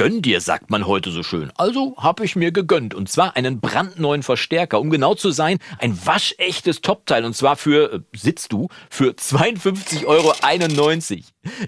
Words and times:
Gönn 0.00 0.22
dir, 0.22 0.40
sagt 0.40 0.70
man 0.70 0.86
heute 0.86 1.10
so 1.10 1.22
schön. 1.22 1.52
Also 1.58 1.94
habe 1.98 2.24
ich 2.24 2.34
mir 2.34 2.52
gegönnt. 2.52 2.94
Und 2.94 3.10
zwar 3.10 3.36
einen 3.36 3.60
brandneuen 3.60 4.22
Verstärker. 4.22 4.80
Um 4.80 4.88
genau 4.88 5.14
zu 5.14 5.30
sein, 5.30 5.58
ein 5.78 5.94
waschechtes 6.06 6.80
Topteil. 6.80 7.26
Und 7.26 7.36
zwar 7.36 7.56
für, 7.56 7.92
äh, 7.92 8.00
sitzt 8.16 8.50
du, 8.50 8.68
für 8.88 9.10
52,91 9.10 10.06
Euro. 10.06 10.32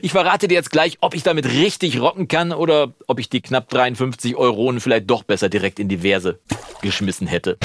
Ich 0.00 0.12
verrate 0.12 0.48
dir 0.48 0.54
jetzt 0.54 0.70
gleich, 0.70 0.96
ob 1.02 1.14
ich 1.14 1.24
damit 1.24 1.44
richtig 1.44 2.00
rocken 2.00 2.26
kann 2.26 2.52
oder 2.52 2.94
ob 3.06 3.20
ich 3.20 3.28
die 3.28 3.42
knapp 3.42 3.68
53 3.68 4.34
Euronen 4.34 4.80
vielleicht 4.80 5.10
doch 5.10 5.24
besser 5.24 5.50
direkt 5.50 5.78
in 5.78 5.90
die 5.90 5.98
Verse 5.98 6.40
geschmissen 6.80 7.26
hätte. 7.26 7.58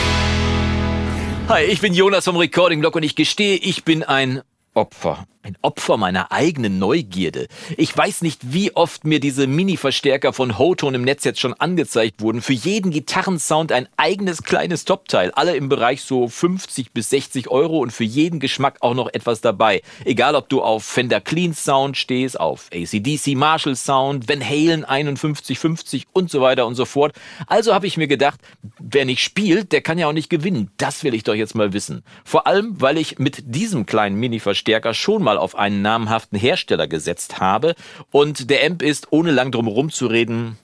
Hi, 1.47 1.63
ich 1.63 1.79
bin 1.79 1.93
Jonas 1.93 2.25
vom 2.25 2.36
Recording 2.36 2.81
Blog 2.81 2.97
und 2.97 3.04
ich 3.04 3.15
gestehe, 3.15 3.55
ich 3.55 3.86
bin 3.86 4.04
ein 4.04 4.41
Opfer. 4.78 5.25
Ein 5.41 5.57
Opfer 5.62 5.96
meiner 5.96 6.34
eigenen 6.34 6.78
Neugierde. 6.78 7.48
Ich 7.78 7.96
weiß 7.96 8.21
nicht, 8.21 8.52
wie 8.52 8.75
oft 8.75 9.05
mir 9.05 9.21
diese 9.21 9.48
Mini-Verstärker 9.48 10.34
von 10.34 10.60
Hotone 10.60 10.98
im 10.98 11.04
Netz 11.04 11.23
jetzt 11.23 11.39
schon 11.39 11.54
angezeigt 11.54 12.21
wurden. 12.21 12.42
Für 12.42 12.54
jeden 12.54 12.92
Gitarrensound 12.92 13.71
ein 13.71 13.87
eigenes 13.96 14.43
kleines 14.43 14.84
Topteil. 14.84 15.32
Alle 15.32 15.56
im 15.56 15.70
Bereich 15.70 16.01
so 16.01 16.28
50 16.28 16.92
bis 16.92 17.11
60 17.11 17.50
Euro 17.50 17.79
und 17.79 17.92
für 17.92 18.04
jeden 18.04 18.42
Geschmack 18.42 18.79
auch 18.82 18.93
noch 18.93 19.07
etwas 19.14 19.39
dabei. 19.39 19.82
Egal, 20.04 20.36
ob 20.36 20.50
du 20.50 20.61
auf 20.61 20.84
Fender 20.84 21.21
Clean 21.21 21.54
Sound 21.54 21.96
stehst, 21.96 22.37
auf 22.37 22.70
ACDC 22.73 23.37
Marshall 23.37 23.78
Sound, 23.78 24.28
Van 24.28 24.43
Halen 24.43 24.84
5150 24.86 26.07
und 26.12 26.29
so 26.29 26.42
weiter 26.42 26.68
und 26.68 26.75
so 26.75 26.84
fort. 26.84 27.15
Also 27.48 27.73
habe 27.73 27.87
ich 27.87 27.96
mir 27.96 28.07
gedacht, 28.07 28.42
wer 28.79 29.06
nicht 29.06 29.23
spielt, 29.23 29.71
der 29.71 29.79
kann 29.79 29.98
ja 29.98 30.07
auch 30.07 30.14
nicht 30.14 30.29
gewinnen. 30.29 30.71
Das 30.75 31.06
will 31.06 31.14
ich 31.14 31.23
doch 31.23 31.36
jetzt 31.36 31.56
mal 31.56 31.71
wissen. 31.71 32.03
Vor 32.25 32.48
allem, 32.48 32.81
weil 32.81 32.98
ich 32.98 33.17
mit 33.17 33.44
diesem 33.45 33.86
kleinen 33.86 34.17
Mini-Verstärker 34.17 34.67
schon 34.94 35.23
mal 35.23 35.38
auf 35.38 35.56
einen 35.56 35.81
namhaften 35.81 36.38
Hersteller 36.38 36.88
gesetzt 36.88 37.39
habe. 37.39 37.76
Und 38.12 38.50
der 38.50 38.66
Amp 38.66 38.81
ist, 38.81 39.08
ohne 39.12 39.31
lang 39.31 39.52
drum 39.52 39.67
herum 39.67 39.90
zu 39.92 40.08
reden, 40.08 40.58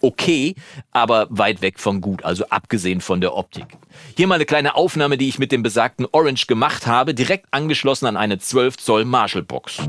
okay, 0.00 0.54
aber 0.92 1.26
weit 1.30 1.62
weg 1.62 1.78
von 1.78 2.00
gut, 2.00 2.24
also 2.24 2.46
abgesehen 2.48 3.00
von 3.00 3.20
der 3.20 3.34
Optik. 3.34 3.66
Hier 4.16 4.26
mal 4.26 4.36
eine 4.36 4.46
kleine 4.46 4.74
Aufnahme, 4.74 5.16
die 5.16 5.28
ich 5.28 5.38
mit 5.38 5.52
dem 5.52 5.62
besagten 5.62 6.06
Orange 6.12 6.46
gemacht 6.46 6.86
habe, 6.86 7.14
direkt 7.14 7.46
angeschlossen 7.50 8.06
an 8.06 8.16
eine 8.16 8.38
12 8.38 8.76
Zoll 8.78 9.04
Marshall 9.04 9.42
Box. 9.42 9.88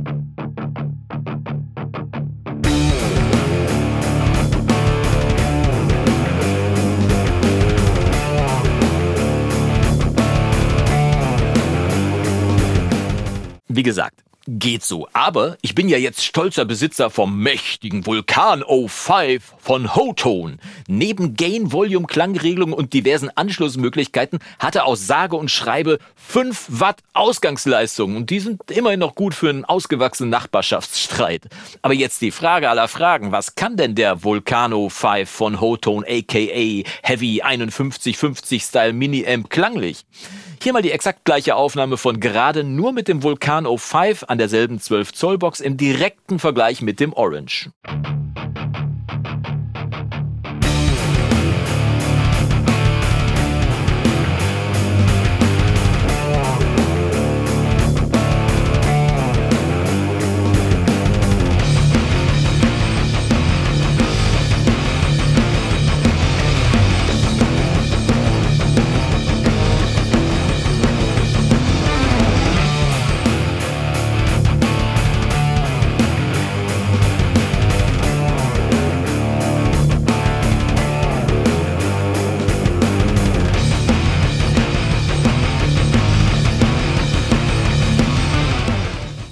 Wie 13.77 13.83
gesagt, 13.83 14.23
geht 14.47 14.83
so. 14.83 15.07
Aber 15.13 15.55
ich 15.61 15.75
bin 15.75 15.87
ja 15.87 15.99
jetzt 15.99 16.25
stolzer 16.25 16.65
Besitzer 16.65 17.11
vom 17.11 17.37
mächtigen 17.37 18.07
Vulkan 18.07 18.63
O5 18.63 19.39
von 19.59 19.95
Hotone. 19.95 20.57
Neben 20.87 21.35
Gain, 21.35 21.71
Volume, 21.71 22.07
Klangregelung 22.07 22.73
und 22.73 22.93
diversen 22.93 23.29
Anschlussmöglichkeiten 23.35 24.39
hat 24.57 24.73
er 24.73 24.85
aus 24.85 25.05
sage 25.05 25.35
und 25.35 25.51
schreibe 25.51 25.99
5 26.15 26.65
Watt 26.69 27.03
Ausgangsleistung. 27.13 28.15
Und 28.15 28.31
die 28.31 28.39
sind 28.39 28.71
immerhin 28.71 29.01
noch 29.01 29.13
gut 29.13 29.35
für 29.35 29.51
einen 29.51 29.63
ausgewachsenen 29.63 30.31
Nachbarschaftsstreit. 30.31 31.49
Aber 31.83 31.93
jetzt 31.93 32.19
die 32.21 32.31
Frage 32.31 32.71
aller 32.71 32.87
Fragen. 32.87 33.31
Was 33.31 33.53
kann 33.53 33.77
denn 33.77 33.93
der 33.93 34.23
Vulcano 34.23 34.89
5 34.89 35.29
von 35.29 35.61
Hotone 35.61 36.03
aka 36.07 36.83
Heavy 37.03 37.43
5150 37.43 38.63
Style 38.63 38.93
Mini 38.93 39.23
Amp 39.27 39.51
klanglich? 39.51 40.03
Hier 40.61 40.73
mal 40.73 40.81
die 40.81 40.91
exakt 40.91 41.23
gleiche 41.23 41.55
Aufnahme 41.55 41.97
von 41.97 42.19
gerade 42.19 42.63
nur 42.63 42.91
mit 42.91 43.07
dem 43.07 43.21
Vulkan 43.23 43.65
O5 43.65 44.25
an 44.25 44.37
derselben 44.37 44.79
12 44.79 45.13
Zoll 45.13 45.37
Box 45.37 45.59
im 45.59 45.77
direkten 45.77 46.39
Vergleich 46.39 46.81
mit 46.81 46.99
dem 46.99 47.13
Orange. 47.13 47.69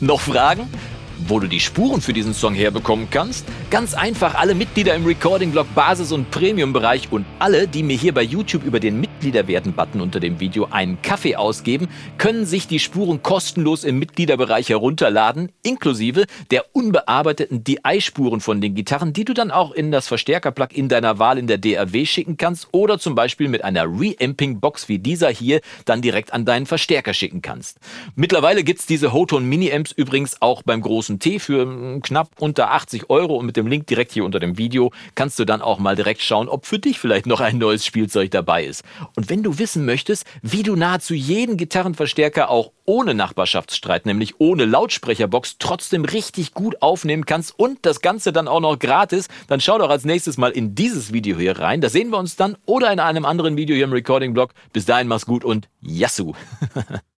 Noch 0.05 0.21
Fragen? 0.21 0.69
Wo 1.27 1.39
du 1.39 1.47
die 1.47 1.59
Spuren 1.59 2.01
für 2.01 2.13
diesen 2.13 2.35
Song 2.35 2.53
herbekommen 2.53 3.07
kannst? 3.09 3.47
Ganz 3.71 3.95
einfach 3.95 4.35
alle 4.35 4.53
Mitglieder 4.53 4.93
im 4.93 5.07
Recording-Blog 5.07 5.65
Basis- 5.73 6.11
und 6.11 6.29
Premium-Bereich 6.29 7.11
und 7.11 7.25
alle, 7.39 7.67
die 7.67 7.81
mir 7.81 7.97
hier 7.97 8.13
bei 8.13 8.21
YouTube 8.21 8.63
über 8.63 8.79
den 8.79 8.99
Mitgliederwerden-Button 8.99 10.01
unter 10.01 10.19
dem 10.19 10.39
Video 10.39 10.67
einen 10.69 11.01
Kaffee 11.01 11.35
ausgeben, 11.35 11.87
können 12.19 12.45
sich 12.45 12.67
die 12.67 12.77
Spuren 12.77 13.23
kostenlos 13.23 13.83
im 13.85 13.97
Mitgliederbereich 13.97 14.69
herunterladen, 14.69 15.51
inklusive 15.63 16.25
der 16.51 16.65
unbearbeiteten 16.73 17.63
DI-Spuren 17.63 18.39
von 18.39 18.61
den 18.61 18.75
Gitarren, 18.75 19.11
die 19.11 19.25
du 19.25 19.33
dann 19.33 19.49
auch 19.49 19.71
in 19.71 19.91
das 19.91 20.07
Verstärker-Plugin 20.07 20.89
deiner 20.89 21.17
Wahl 21.17 21.39
in 21.39 21.47
der 21.47 21.57
DAW 21.57 22.05
schicken 22.05 22.37
kannst 22.37 22.67
oder 22.71 22.99
zum 22.99 23.15
Beispiel 23.15 23.47
mit 23.47 23.63
einer 23.63 23.85
Reamping-Box 23.85 24.89
wie 24.89 24.99
dieser 24.99 25.29
hier 25.31 25.61
dann 25.85 26.03
direkt 26.03 26.33
an 26.33 26.45
deinen 26.45 26.67
Verstärker 26.67 27.15
schicken 27.15 27.41
kannst. 27.41 27.79
Mittlerweile 28.15 28.63
gibt's 28.63 28.85
diese 28.85 29.11
Hotone 29.11 29.47
Mini-Amps 29.47 29.91
übrigens 29.91 30.39
auch 30.39 30.61
beim 30.61 30.81
großen 30.81 31.14
T 31.19 31.39
für 31.39 31.99
knapp 32.01 32.29
unter 32.39 32.71
80 32.71 33.09
Euro 33.09 33.35
und 33.35 33.45
mit 33.45 33.57
dem 33.57 33.67
Link 33.67 33.87
direkt 33.87 34.11
hier 34.11 34.25
unter 34.25 34.39
dem 34.39 34.57
Video 34.57 34.91
kannst 35.15 35.39
du 35.39 35.45
dann 35.45 35.61
auch 35.61 35.79
mal 35.79 35.95
direkt 35.95 36.21
schauen, 36.21 36.49
ob 36.49 36.65
für 36.65 36.79
dich 36.79 36.99
vielleicht 36.99 37.25
noch 37.25 37.39
ein 37.39 37.57
neues 37.57 37.85
Spielzeug 37.85 38.31
dabei 38.31 38.65
ist. 38.65 38.83
Und 39.15 39.29
wenn 39.29 39.43
du 39.43 39.57
wissen 39.59 39.85
möchtest, 39.85 40.25
wie 40.41 40.63
du 40.63 40.75
nahezu 40.75 41.13
jeden 41.13 41.57
Gitarrenverstärker 41.57 42.49
auch 42.49 42.71
ohne 42.85 43.13
Nachbarschaftsstreit, 43.13 44.05
nämlich 44.05 44.39
ohne 44.39 44.65
Lautsprecherbox, 44.65 45.57
trotzdem 45.59 46.05
richtig 46.05 46.53
gut 46.53 46.81
aufnehmen 46.81 47.25
kannst 47.25 47.57
und 47.57 47.85
das 47.85 48.01
Ganze 48.01 48.31
dann 48.31 48.47
auch 48.47 48.59
noch 48.59 48.77
gratis, 48.77 49.27
dann 49.47 49.59
schau 49.59 49.77
doch 49.77 49.89
als 49.89 50.05
nächstes 50.05 50.37
mal 50.37 50.51
in 50.51 50.75
dieses 50.75 51.11
Video 51.11 51.37
hier 51.37 51.59
rein. 51.59 51.81
Da 51.81 51.89
sehen 51.89 52.09
wir 52.09 52.17
uns 52.17 52.35
dann 52.35 52.57
oder 52.65 52.91
in 52.91 52.99
einem 52.99 53.25
anderen 53.25 53.57
Video 53.57 53.75
hier 53.75 53.85
im 53.85 53.93
Recording-Blog. 53.93 54.53
Bis 54.73 54.85
dahin 54.85 55.07
mach's 55.07 55.25
gut 55.25 55.43
und 55.43 55.67
Yassou! 55.81 56.33